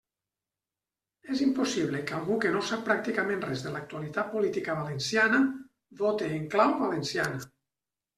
És 1.33 1.41
impossible 1.47 1.99
que 2.11 2.15
algú 2.19 2.37
que 2.45 2.53
no 2.55 2.63
sap 2.69 2.81
pràcticament 2.87 3.43
res 3.47 3.65
de 3.65 3.73
l'actualitat 3.75 4.31
política 4.37 4.77
valenciana 4.79 5.43
vote 6.01 6.31
en 6.39 6.49
clau 6.57 6.75
valenciana. 6.81 7.45